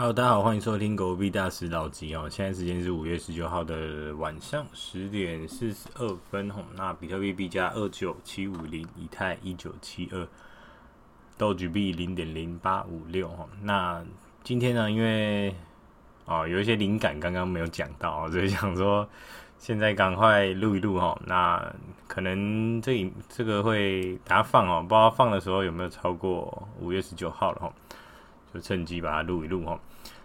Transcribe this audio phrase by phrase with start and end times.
[0.00, 2.26] Hello，大家好，欢迎收听狗币大师老吉哦。
[2.26, 6.64] 现在时间是五月十九号的晚上十点四十二分吼。
[6.74, 10.26] 那比特币币价二九七五零，以太一九七二
[11.38, 13.46] ，Doge 币零点零八五六吼。
[13.60, 14.02] 那
[14.42, 15.54] 今天呢，因为
[16.24, 19.06] 哦有一些灵感，刚刚没有讲到， 所以想说
[19.58, 21.20] 现在赶快录一录哈。
[21.26, 21.62] 那
[22.08, 27.72] 可能这这个会大家放哦，不知道放的时候有没有超过五月十九号了哈。
[28.52, 29.78] 就趁机把它录一录哈。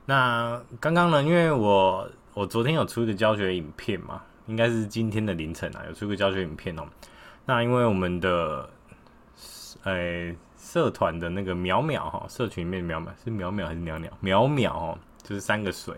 [0.08, 6.84] 那刚刚呢，因为我我昨天有出一个教学影片嘛，应该是今天的凌晨啊，有出个教学影片哦。
[7.46, 8.70] 那因为我们的
[9.84, 15.96] 呃、社团的那个淼淼哈，社群里面淼淼是淼淼还是鸟鸟淼淼哦，就是三个水。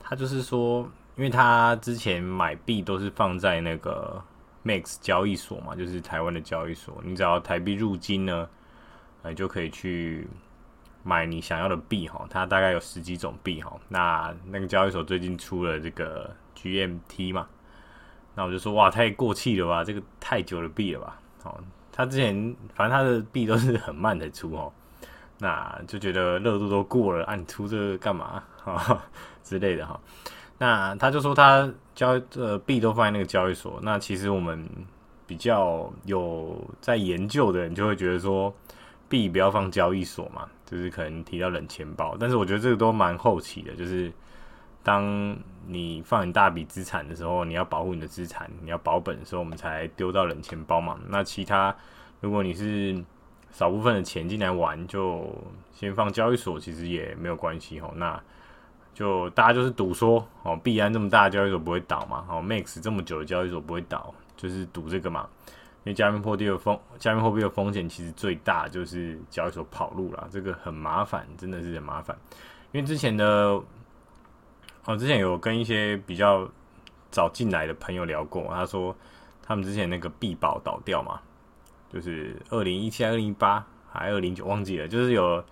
[0.00, 0.80] 他就是说，
[1.16, 4.22] 因为他之前买币都是放在那个
[4.64, 8.48] Max 交易所嘛，就是台湾的交易所，你只要台币入金呢，
[9.22, 10.26] 呃，就可以去。
[11.06, 13.72] 买你想要的币哈，它大概有十几种币哈。
[13.88, 17.46] 那那个交易所最近出了这个 GMT 嘛，
[18.34, 21.20] 那我就说哇，太过气了吧，这个太久的币了吧。
[21.44, 21.60] 哦，
[21.92, 22.34] 他之前
[22.74, 24.72] 反正他的币都是很慢的出哦，
[25.38, 29.00] 那就觉得热度都过了，啊、你出这个干嘛啊
[29.44, 30.00] 之类的哈。
[30.58, 34.68] 那他就说他交呃币都放在那个交易所，那其实我们
[35.24, 38.52] 比较有在研究的人就会觉得说。
[39.08, 44.12] 币不要放交易所嘛，就是可能提到冷钱包，但是我觉得这个都蛮后期的，就是
[44.82, 50.98] 当你放一大笔资产的时候，你要保护你的资产，你要保本的时候，我们才丢到冷钱包嘛。
[51.08, 51.74] 那其他
[52.20, 53.00] 如果你是
[53.52, 55.34] 少部分的钱进来玩，就
[55.72, 57.92] 先放交易所，其实也没有关系吼。
[57.96, 58.20] 那
[58.94, 65.28] 就大家就是赌说哦，币安这么大的交易所不会倒嘛，哦，Max 这么久的交易所不会倒，就是赌这个嘛。
[65.86, 72.18] 因为加密货币的风，加密货币的风险其实最大就是交易所跑路了，这个很麻烦，真的是很麻烦。
[72.72, 73.24] 因为之前的，
[74.84, 76.50] 哦，之前有跟一些比较
[77.12, 78.92] 早进来的朋友聊过，他说
[79.44, 81.20] 他们之前那个币宝倒掉嘛，
[81.88, 85.44] 就是二零一七、二零一八还二零九忘记了，就是有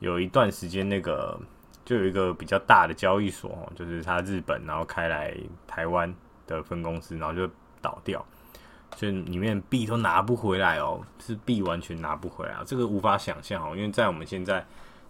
[0.00, 1.40] 有一段时间那个
[1.86, 5.34] 就有一个比较大的交易所，就是他日本然后开来
[5.66, 6.14] 台湾
[6.46, 8.22] 的分公司，然后就倒掉。
[9.00, 13.74] 就里面币都拿不回来哦，是币完全拿不回来，这个无法想象哦。
[13.74, 14.62] 因为在我们现在，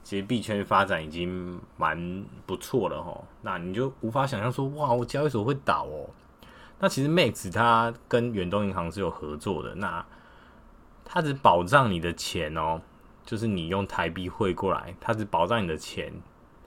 [0.04, 3.20] 其实币圈发展已经蛮不错了哈。
[3.42, 6.08] 那你就无法想象说，哇，我交易所会倒哦。
[6.78, 10.06] 那其实 Max 它跟远东银行是有合作的，那
[11.04, 12.80] 它只保障你的钱哦，
[13.26, 16.12] 就是你用台币汇过来，它只保障你的钱，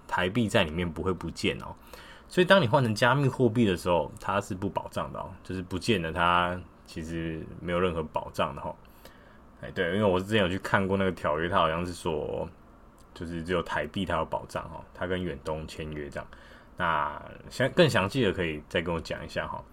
[0.10, 1.74] 台币在里面不会不见哦。
[2.28, 6.60] 所以当你换成加密货币的时候，它是不保障的哦，就是不见了它。
[6.86, 8.76] 其实没有任何保障的哈，
[9.62, 12.48] 哎，对，因为我之前有去看过那个条约，它好像是说，
[13.14, 16.28] 就是只有台币它有保障哈，它跟远东签约这样。
[16.78, 19.64] 那详更详细的可以再跟我讲一下哈。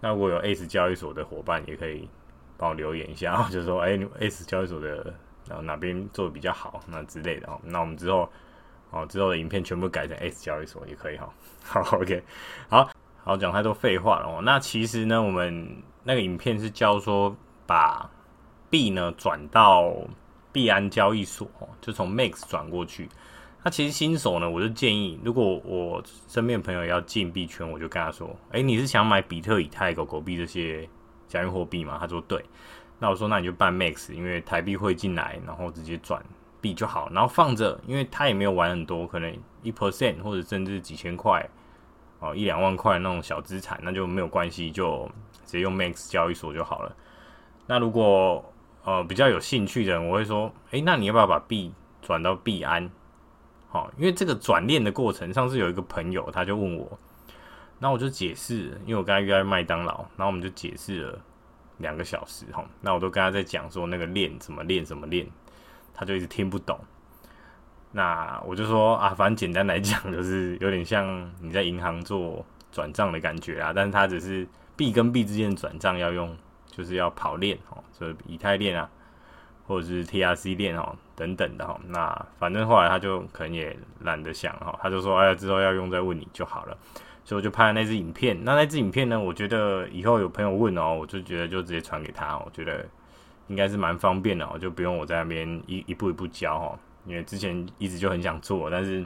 [0.00, 2.08] 那如果有 S 交易所的伙伴，也可以
[2.56, 5.12] 帮我留言一下， 就是说，哎，S 交易所的
[5.46, 7.60] 然后哪边做的比较好，那之类的哦。
[7.62, 8.28] 那我们之后
[8.90, 11.28] 哦之后的影片全部改成 S 交易所也可以哈。
[11.62, 12.22] 好，OK，
[12.68, 12.90] 好。
[13.22, 14.40] 好，讲太多废话了哦。
[14.42, 17.36] 那其实呢，我们那个影片是教说
[17.68, 18.10] 把
[18.68, 19.94] 币呢转到
[20.50, 21.48] 币安交易所，
[21.80, 23.08] 就从 Max 转过去。
[23.62, 30.88] 那其实新手呢，我就建议，如果我身边朋友要进币圈，我就跟他说：“诶，你是想买比特、以太、狗狗币这些
[31.28, 32.44] 加密货币吗？”他说：“对。”
[32.98, 36.20] 那我说：“那你就办 Max，因为台币会进来，然后直接转
[36.60, 39.32] 币就好，然后放着，因为他也没有玩很多，可能
[39.62, 41.48] 一 percent 或者甚至几千块。”
[42.18, 45.10] 哦，一两万块那种小资产，那就没有关系，就
[45.50, 46.96] 直接用 Max 交易所就好了。
[47.66, 48.52] 那如果
[48.84, 52.88] 呃比较有兴趣的人，我会说，诶、那你要不要把币转到币安？
[53.68, 56.98] 好、哦，因为这个转链的过程，上次有一个朋友他就问我，
[57.80, 61.18] 那我就解释，因为我跟他约在麦当劳，然后我们就解释了
[61.78, 65.26] 两个小时哈、哦，那我都跟他在讲说那个链怎么链怎么链，
[65.92, 66.78] 他就一直听不懂。
[67.92, 74.46] 那我就说啊，反正简单来讲，就是有点像你在银行做转账的感觉啊，但是他只是
[74.80, 76.34] 币跟币之间的转账要用，
[76.70, 78.88] 就是要跑链哦，所以以太链啊，
[79.66, 81.78] 或者是 TRC 链哦等等的哈。
[81.88, 86.74] 那反正后来他就可能也懒得想哈，他就说哎呀，之后要用再问你就好了，
[87.24, 88.42] 所以我就拍了那支影片。
[88.42, 92.86] 那那支影片呢，我觉得以后有朋友问哦，我就觉得就直接传给他，我觉得
[93.48, 96.78] 应该是蛮方便的，我就不用我在那边一一步一步教哈。
[97.04, 99.04] 因为之前一直就很想做，但是，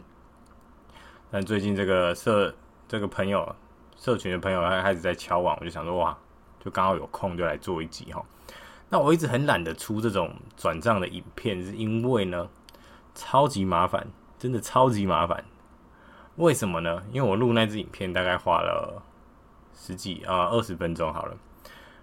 [1.33, 2.55] 但最近这个社
[2.87, 3.55] 这个朋友
[4.05, 6.15] 社群的朋友他开始在敲碗，我就想说哇，
[6.61, 8.23] 就刚好有空就来做一集哈。
[8.91, 12.47] 那我一直很懒得出这种转账的影片，是因为呢
[13.15, 14.07] 超级麻烦，
[14.39, 15.43] 真的超级麻烦。
[16.37, 17.03] 为什么呢？
[17.13, 19.03] 因为我录那支影片大概花了
[19.75, 21.35] 十几啊二十分钟好了，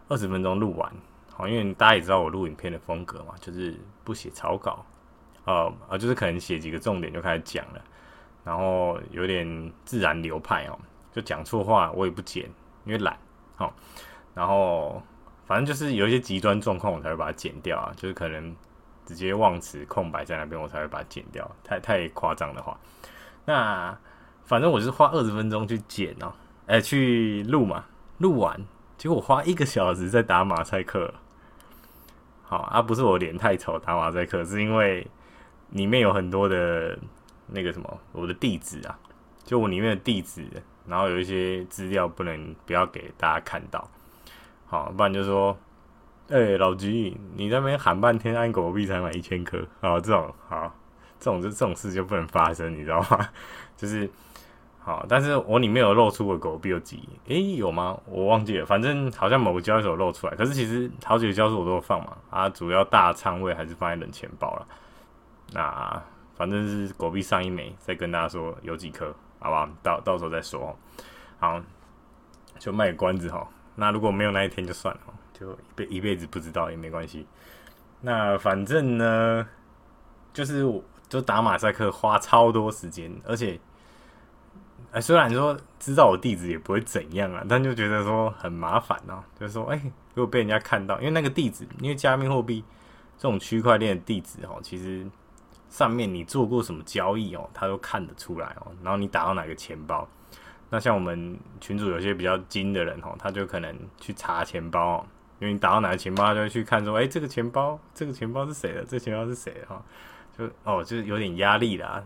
[0.07, 0.91] 二十分钟录完。
[1.31, 4.83] 好，因为大家也知道我录影片的风格嘛，就是不写草稿，
[5.45, 7.81] 呃呃，就是可能写几个重点就开始讲了，
[8.43, 10.79] 然后有点自然流派哦，
[11.11, 12.43] 就讲错话我也不剪，
[12.85, 13.17] 因为懒。
[13.55, 13.73] 好，
[14.33, 15.01] 然后
[15.45, 18.55] 反正就是有一些极端状况我才会把它剪掉啊，就是可能
[19.05, 22.79] 直接忘词空白在那边我才会把它剪掉，太太夸张的话，
[23.45, 23.97] 那。
[24.43, 26.33] 反正我就是花二十分钟去剪哦，
[26.65, 27.85] 哎、去录嘛，
[28.17, 28.59] 录完
[28.97, 31.13] 结果我花一个小时在打马赛克。
[32.43, 35.07] 好啊，不是我脸太丑打马赛克，是因为
[35.69, 36.97] 里面有很多的
[37.47, 38.99] 那个什么，我的地址啊，
[39.45, 40.45] 就我里面的地址，
[40.87, 43.89] 然后有一些资料不能不要给大家看到。
[44.65, 45.57] 好，不然就说，
[46.29, 50.73] 哎、老吉，你那边喊半天，按狗币才买一千颗，好，这种好，
[51.19, 53.29] 这种就这种事就不能发生，你知道吗？
[53.77, 54.09] 就是。
[54.83, 57.07] 好，但是我里面有露出过狗币有几？
[57.27, 57.95] 诶、有吗？
[58.07, 60.35] 我忘记了，反正好像某个交易所露出来。
[60.35, 64.67] 可是其实好几个交易所我都有放嘛，啊，主要大仓位还是放在冷钱包了。
[65.53, 66.03] 那
[66.35, 69.67] 反正是狗币上一枚，再跟大家说有几颗，好不好？
[69.83, 70.73] 到到时候再说。
[71.39, 71.61] 好，
[72.57, 73.45] 就卖个关子哈。
[73.75, 75.01] 那如果没有那一天就算了，
[75.33, 77.27] 就一辈一辈子不知道也没关系。
[77.99, 79.45] 那反正呢，
[80.31, 83.59] 就是我就打马赛克花超多时间，而且。
[84.91, 89.23] 哎，虽然说知道我地址也不会怎样啊，但就觉得说很麻烦哦。
[89.39, 89.81] 就是说，哎，
[90.13, 92.61] 如果被人家看到，因为那个地址，因为加密货币
[93.17, 95.07] 这种区块链的地址哦，其实
[95.71, 98.71] 上面你做过什么交易哦，他都看得出来哦。
[98.83, 100.07] 然后你打到哪个钱包，
[100.69, 105.05] 那像我们群主有些比较精的人哦，他就可能去查钱包哦，
[105.39, 108.83] 因为你打到哪个钱包，就会去看说，哎，这个钱包，这个钱包是谁的？
[108.83, 109.65] 这钱包是谁的？
[109.67, 109.83] 哈，
[110.37, 112.03] 就哦，就是有点压力啦。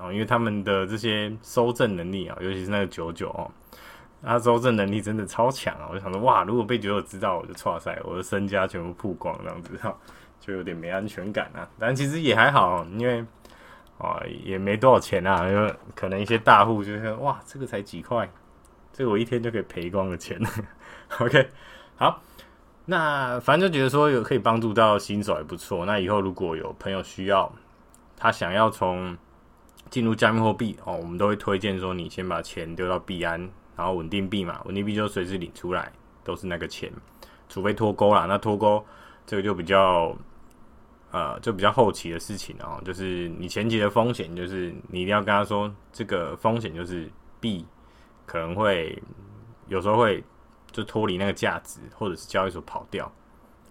[0.00, 3.50] 哦，因为他们的这些收证能力啊，尤其是那个九九哦，
[4.22, 5.86] 他收证能力真的超强啊！
[5.90, 9.94] 我就想说，哇，如果被九九知道，我就 剉赛，我的身家全部曝光，这样子哈，
[10.42, 11.62] 就有点没安全感啊。
[11.78, 13.24] 但其实也还好，因为
[13.98, 18.28] 啊，也没多少钱啊，因为可能一些大户就是，哇，这个才几块，
[18.92, 20.36] 这个我一天就可以赔光了钱。
[21.20, 21.48] OK，
[21.94, 22.20] 好，
[22.86, 25.86] 那反正就觉得说有可以帮助到新手也不错。
[25.86, 27.52] 那以后如果有朋友需要，
[28.16, 29.16] 他想要从
[29.88, 33.38] 进入加密货币哦，我们都会推荐说，你先把钱丢到币安，
[33.76, 35.92] 然后稳定币嘛，稳定币就随时领出来，
[36.24, 36.90] 都是那个钱，
[37.48, 38.84] 除非脱钩啦，那脱钩
[39.26, 40.16] 这个就比较，
[41.12, 47.64] 呃，就比较后期的事情哦，就是你前期的风险，就是你一定要跟他说，这个风险就是币
[48.26, 49.00] 可能会
[49.68, 50.24] 有时候会
[50.72, 53.06] 就脱离那个价值，或者是交易所跑掉，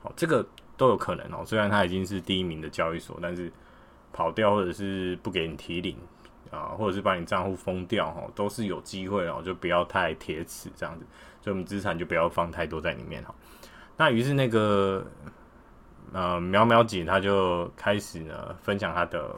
[0.04, 0.48] 哦，这个
[0.78, 3.52] 都有可能哦，虽然它已经是第一名的交易所，但是。
[4.14, 5.96] 跑掉，或者是不给你提领
[6.52, 11.06] 啊，或者是把你账户封掉哈，都是有机会哦，就不要太铁齿这样子，
[11.42, 13.34] 所以我们资产就不要放太多在里面哈。
[13.96, 15.10] 那于是那个
[16.12, 19.36] 呃苗苗姐她就开始呢分享她的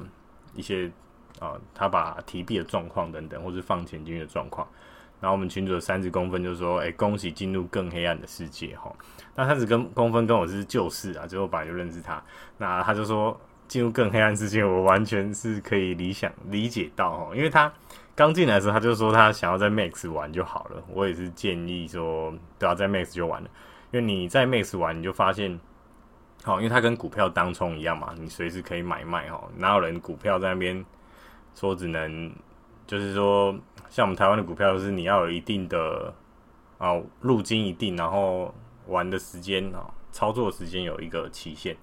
[0.55, 0.91] 一些
[1.39, 4.67] 啊，她把提币的状况等等，或是放钱进去的状况。
[5.19, 8.93] 然后我们群主的三十公分就说：“哎、恭喜进入更黑暗的世界哈。”
[9.35, 12.21] 那三十跟公分跟我是旧识啊，最后本来就认识他。
[12.57, 13.39] 那他就说。
[13.65, 17.71] 进入更黑暗世界，我完全是可以理想理解到哦，因为他
[18.13, 20.83] 刚进来的时候，他就说他想要在 Max 玩就好了。
[20.89, 23.49] 我也是建议说，不要在 Max 就玩了，
[23.91, 25.59] 因为你在 Max 玩，你就发现，
[26.43, 29.49] 好，因为它跟股票当冲一样嘛，你随时可以买卖哦。
[29.57, 30.83] 哪有人股票在那边
[31.55, 32.31] 说只能，
[32.85, 33.55] 就是说
[33.89, 36.13] 像我们台湾的股票，就是你要有一定的
[36.79, 38.53] 哦入金一定，然后
[38.87, 41.75] 玩的时间哦，操作时间有一个期限。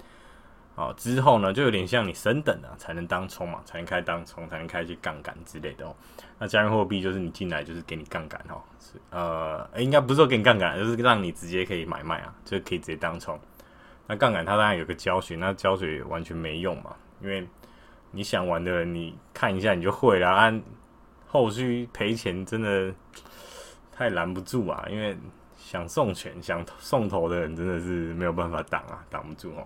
[0.76, 5.94] 啊，之后呢，就有点像你升等啊，才能当冲嘛，才能开当冲，才能开一些杠杆之类的哦。
[6.38, 8.62] 那加密货币就是你进来就是给你杠杆哦，
[9.10, 13.38] 呃，应该不是说给你杠杆，就是让你直接可以买卖啊，就可以直接当冲。
[14.10, 17.46] 那杠杆它当然有个胶水，那胶水完全没用嘛，因为
[18.10, 20.60] 你想玩的人，你看一下你就会了，按
[21.28, 22.92] 后续赔钱真的
[23.92, 25.16] 太拦不住啊，因为
[25.56, 29.64] 想送钱、想送头的人真的是没有办法挡啊，挡不住哦。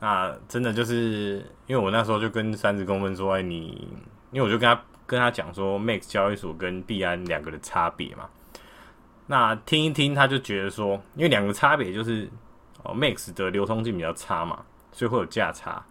[0.00, 1.36] 那真的就是，
[1.68, 3.86] 因为我那时候就跟三十公分说，哎，你，
[4.32, 8.28] 因为我就跟他跟他讲说，Max 交易所跟币安两个的差别嘛。
[9.28, 12.28] 那听一听，他就觉得说，因为两个差别就是，
[12.82, 15.84] 哦，Max 的流通性比较差嘛，所以会有价差。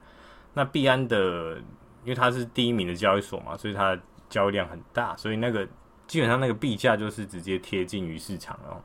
[0.54, 1.58] 那币安的，
[2.04, 3.98] 因为它是第一名的交易所嘛，所以它
[4.30, 5.68] 交易量很大，所以那个
[6.08, 8.82] 基本上那个币价就是直接贴近于市场哦。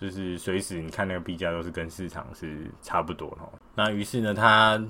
[0.00, 3.52] 就是随时你看那个币价都是跟市场是差不多哦。
[3.74, 4.82] 那于是呢，他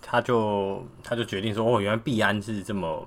[0.00, 3.06] 他就他就决定说，哦，原来币安是这么，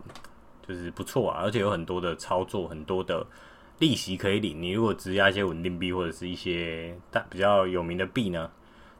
[0.67, 3.25] 就是不错啊，而且有很多的操作，很多的
[3.79, 4.61] 利息可以领。
[4.61, 8.47] 你如果质押一些稳定币或者是一些大比较有名的币呢，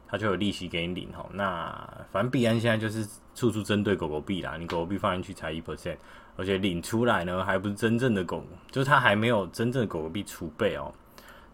[0.08, 1.24] 它就有利息给你领哈。
[1.32, 1.70] 那
[2.10, 5.96] 反正币安现在就是处处针对狗狗币啦，你狗狗币放进去才一 percent，
[6.36, 10.92] 而且领出来呢还不是真正的狗，就是它还没有真正的狗狗币储备哦。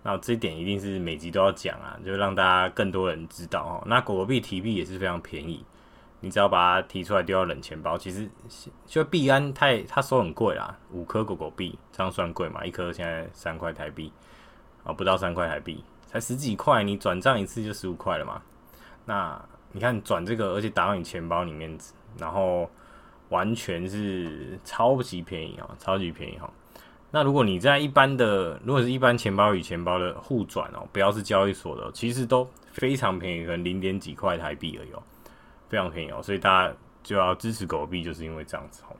[0.03, 3.83] 那这一点一定是每集都要讲啊，就让大家更多人知道哦。
[3.87, 5.65] 那狗狗币提币也是非常便宜。
[6.21, 8.27] 你只要把它提出来丢到冷钱包，其实
[8.87, 12.65] 就币安太它收很贵啦，五颗狗狗币这样算贵嘛？
[12.65, 14.11] 一颗现在三块台币
[14.85, 15.85] 啊，不到三块台币，
[16.15, 18.41] 才十几块，你转账一次就十五块了嘛。
[19.05, 21.77] 那你看转这个，而且打到你钱包里面，
[22.17, 22.71] 然后
[23.31, 26.49] 完全是超级便宜啊，超级便宜哈。
[27.11, 35.03] 那如果你在一般的，如果是一般钱包与钱包的互转哦，不要是交易所的，其实都非常便宜，可能零点几块台币而已哦。
[35.69, 38.95] 非常便宜哦，所以大家就要支持狗币，就是因为这样子哦。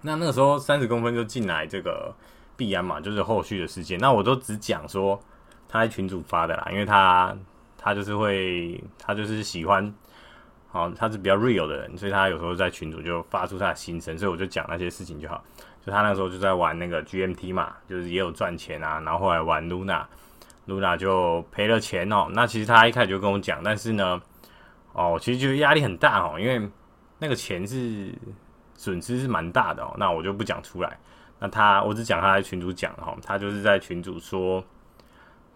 [0.00, 2.14] 那那个时候三十公分就进来这个
[2.56, 3.98] 币安嘛，就是后续的事件。
[3.98, 5.20] 那我都只讲说
[5.68, 7.36] 他在群主发的啦，因为他
[7.76, 9.94] 他就是会，他就是喜欢，
[10.68, 15.42] 好，他是比较 real 的人，所以他有时候在群主就发出他的心声，所以我就讲那些事情就好。
[15.84, 22.28] 就他那时候就在玩那个 GMT 嘛，就是也有赚钱啊，然后后来玩 Luna，Luna 就赔了钱哦。
[22.32, 24.20] 那其实他一开始就跟我讲，但是呢。
[24.98, 26.66] 哦，其实就是压力很大哦，因为
[27.18, 28.10] 那个钱是
[28.76, 29.94] 损失是蛮大的哦。
[29.98, 30.98] 那我就不讲出来。
[31.38, 34.64] 那他，我只讲他在群主讲哈，他就是在群主说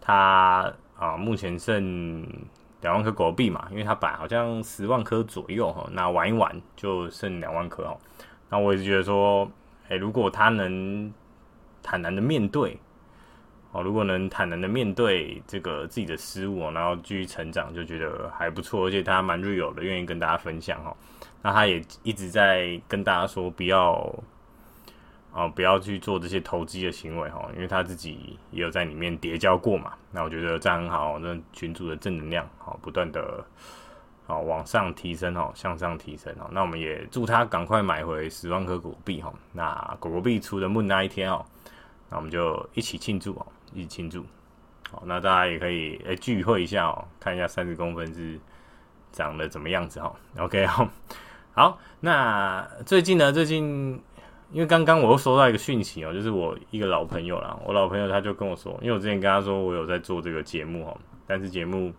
[0.00, 2.26] 他啊，目前剩
[2.80, 7.97] 两万颗狗币嘛，因为他本来好像十万颗左右哈，那玩一玩就剩两万颗哦。
[8.49, 9.50] 那我也是觉得说，
[9.88, 11.12] 哎，如果他能
[11.83, 12.78] 坦然的面对。
[13.73, 20.92] 哦，如果能坦然的面对这个自己的失误，然后继续成长，就觉得还不错，而且他蛮 real 的，愿意跟大家分享哈。
[21.40, 24.12] 那他也一直在跟大家说，不要
[25.33, 29.93] 哦，不要去做这些投机的行为哈，因为他自己也有在里面跌跤过嘛。
[30.11, 33.45] 那我觉得这样很好，那群主的正能量好，不断的
[34.27, 36.49] 好往上提升哦，向上提升哦。
[36.53, 39.33] 那我们也祝他赶快买回十万颗狗币哈。
[39.53, 41.45] 那狗狗币出的梦那一天哦，
[42.09, 43.47] 那我们就一起庆祝哦。
[43.73, 44.27] 一起庆祝，
[44.91, 48.37] 好，那大家也可以诶、欸、聚会一下哦，看一下三十公分是
[49.13, 50.13] 长得怎么样子哈。
[50.39, 50.89] OK 好，
[51.53, 54.03] 好，那最近呢，最近
[54.52, 61.92] 因为刚刚我又收到一个讯息哦，就是我一个老朋友啦，我老朋友他就跟我说，因为我之前跟他说我有在做这个节目哦，但是节目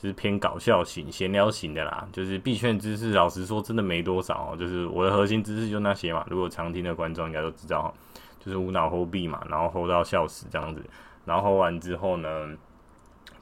[0.00, 7.94] 是偏搞笑型、闲聊型的啦，就是币圈知识，老实说真的没多少哦，就是我的核心知识就那些嘛，如果常听的观众应该都知道。
[8.40, 10.80] 就是无脑 hold 币嘛，然后 hold 到笑死这样子，
[11.24, 12.48] 然后 hold 完之后呢，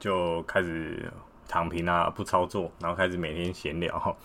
[0.00, 1.12] 就开始
[1.47, 4.16] 躺平啊，不操作，然后开始每天闲聊，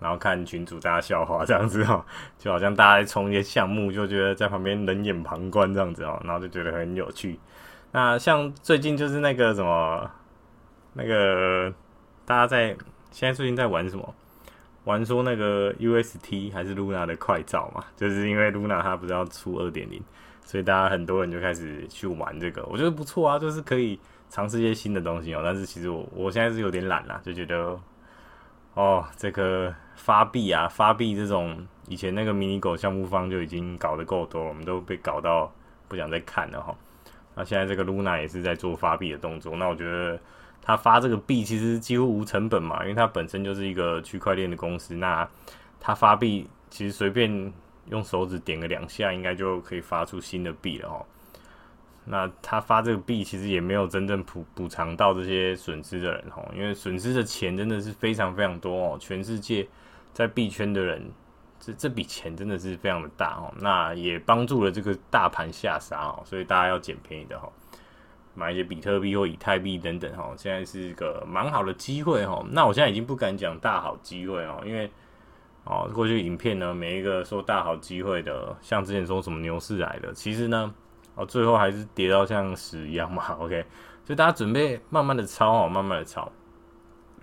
[0.00, 2.04] 然后看群主大家笑话这样子哦，
[2.38, 7.38] 就好像大家在冲一些项目，就觉得在旁边冷眼旁观这样子哦，然后就觉得很有趣。
[7.92, 10.10] 那像最近就是那个什么，
[10.94, 11.72] 那个
[12.24, 12.76] 大家在
[13.10, 14.14] 现在最近在玩什么？
[14.84, 20.02] 玩说那个 UST 还是 Luna 的快照嘛，就是因为 Luna 它不是要出二点零，
[20.44, 24.00] 所以大家很多人就开始去玩这个，我觉得不错啊，就是可以
[24.30, 25.42] 尝试一些新的东西哦。
[25.44, 27.78] 但是其实我我现在是有点懒啦，就觉得
[28.74, 35.52] 哦，这个发币啊，发币这种以前那个迷你狗项目方就已经搞得够多，我们都被搞到
[35.88, 36.74] 不想再看了哈。
[37.34, 40.18] 那现在这个 Luna 也是在做发币的动作，那我觉得。
[40.60, 44.94] 他发这个币其实几乎无成本嘛，因为它本身就是一个区块链的公司。
[44.96, 45.26] 那
[45.80, 47.50] 他发币其实随便
[47.86, 51.06] 用手指点个两下，应该就可以发出新的币了哦。
[52.10, 58.96] 那他发这个币其实也没有真正补补偿到这些损失的人哦，因为损失的钱真的是非常非常多哦。
[58.98, 59.66] 全世界
[60.12, 61.10] 在币圈的人，
[61.60, 63.52] 这这笔钱真的是非常的大哦。
[63.60, 67.52] 那也帮助了这个大盘下杀哦，所以大家要捡便宜的哦。
[68.34, 72.40] 买一些比特币或以太币等等哈，现在是一个蛮好的机会哈。
[72.52, 74.88] 那我现在已经不敢讲大好机会哦，因为
[75.64, 80.72] 哦过去影片呢，每一个说大好机会的，像之前说什么牛市来的，其实呢
[81.18, 83.36] 哦最后还是跌到像屎一样嘛。
[83.38, 83.62] OK，
[84.04, 86.32] 所以大家准备慢慢的抄哦，慢慢的抄，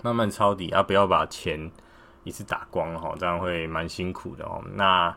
[0.04, 1.72] 慢慢抄底啊，不要把钱
[2.24, 4.62] 一次打光哈，这样会蛮辛苦的哦。
[4.74, 5.16] 那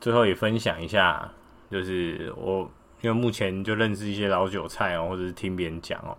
[0.00, 1.30] 最后也分享一下，
[1.70, 2.70] 就是我。
[3.02, 6.14] 因为目前就认识一些老韭菜哦，或者是听别人讲哦，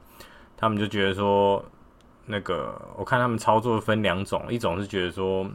[0.58, 1.64] 他们就觉得说，
[2.26, 5.48] 那个我看他们操作分两种，一种是觉得说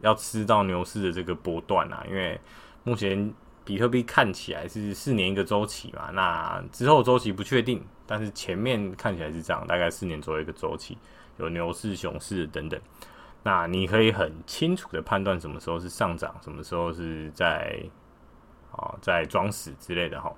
[0.00, 2.40] 要吃到牛市的这个波段啊，因为
[2.82, 3.32] 目前
[3.66, 10.96] 比特币看起来是四年一个周期嘛，那之后周期不确定，但是前面看起来是这样，大概四年左右一个周期，
[11.38, 12.80] 有牛市、熊市等等。
[13.42, 17.82] 那你可以很清楚的判断什么时候是上涨，什么时候是在
[18.70, 20.32] 啊在装死之类的哈。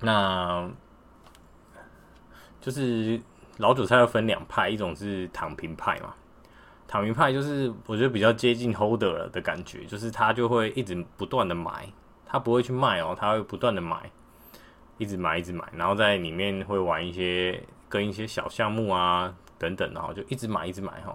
[0.00, 0.70] 那
[2.60, 3.20] 就是
[3.56, 6.14] 老韭菜要分两派，一种是躺平派嘛。
[6.88, 11.86] 躺平派就是我觉得比较接近 holder 了的感觉，就是他就会一直不断的买，
[12.24, 14.10] 他不会去卖哦，他会不断的买，
[14.96, 21.14] 一直买一直买，然后在里面会玩一些跟一些小项目啊等等，然后就一直买一直买哈。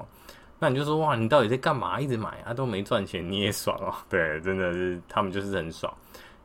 [0.59, 1.99] 那你就说哇，你到底在干嘛？
[1.99, 3.91] 一直买啊，都没赚钱，你也爽哦。
[4.07, 5.91] 对，真的是他们就是很爽，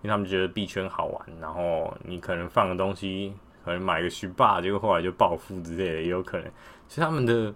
[0.01, 6.51] 因为他们觉得币圈好玩，然后你可能放个东西，可能买个虚霸，结果后来就暴富之类的也有可能。
[6.89, 7.55] 其实他们的。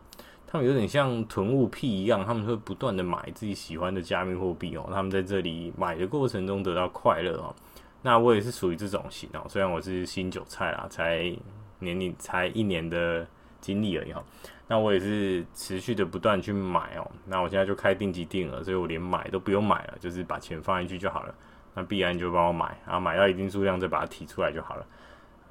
[0.53, 4.87] 他们有点像囤物癖一样，他们会不断的买自己喜欢的加密货币哦。
[4.93, 7.55] 他们在这里买的过程中得到快乐哦。
[8.03, 11.35] 那我也是属于这种型哦，虽然我是新韭菜啦，才
[11.79, 13.27] 年龄才一年的
[13.63, 14.23] 经历而已哈。
[14.69, 17.11] 那我也是持续的不断去买哦。
[17.25, 21.35] 那我现在就开定级定额，所以我连买都不用买了，就是把钱放进去就好了。
[21.73, 24.85] 那必然就帮我买，然后买到一定数量再把它提出来就好了，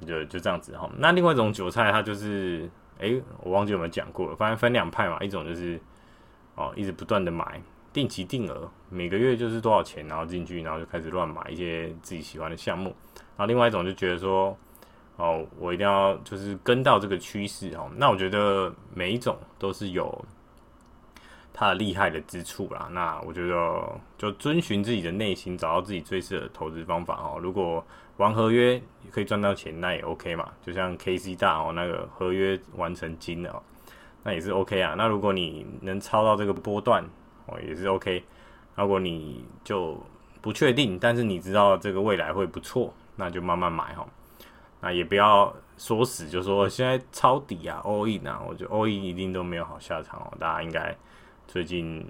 [0.06, 0.88] 就就这样子哈。
[0.96, 2.70] 那另外一种韭菜，它就是。
[3.02, 4.36] 诶、我忘记有没有讲过了。
[4.36, 5.78] 反正分两派嘛，一种就是
[6.54, 7.60] 哦，一直不断的买，
[7.92, 12.94] 定期定额，每个月就是多少钱，然后进去，然后就开始乱买一些自己喜欢的项目。
[13.36, 14.56] 然后另外一种就觉得说，
[15.16, 17.90] 哦，我一定要就是跟到这个趋势哦。
[17.96, 20.24] 那我觉得每一种都是有
[21.52, 22.88] 它厉害的之处啦。
[22.92, 27.38] 那我觉得就遵循自己的内心，找到自己最适合的投资方法哦。
[27.40, 27.84] 如果
[28.16, 28.80] 玩合约
[29.10, 30.50] 可以赚到钱，那也 OK 嘛。
[30.64, 33.62] 就像 KC 大哦，那个合约完成金的哦，
[34.22, 34.94] 那也是 OK 啊。
[34.96, 37.04] 那如果你能抄到这个波段
[37.46, 38.22] 哦，也是 OK。
[38.74, 39.98] 如果你就
[40.40, 44.06] 不确定，但是你知道这个未来会不错，那就慢慢买哈。
[44.80, 50.32] 那也不要说死，就说现在抄底啊，all in 啊，我觉得 all in 一定都没有好下场哦。
[50.40, 50.96] 大家应该
[51.46, 52.06] 最近，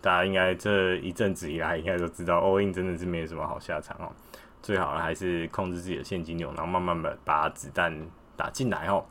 [0.00, 4.12] 大家应该这一阵子以来应该都知道， all in 真的是没有什么好下场哦。
[4.62, 8.06] 最好还是控制自己的现金流，然后慢慢的把子弹
[8.36, 9.04] 打进来哦。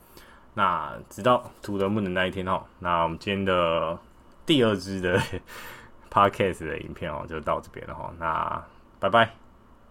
[0.53, 2.63] 那直到图德木的那一天哦。
[2.79, 3.97] 那我们今天的
[4.45, 5.19] 第二支的
[6.09, 8.13] podcast 的影片哦，就到这边了哈。
[8.17, 8.63] 那
[8.99, 9.40] 拜拜。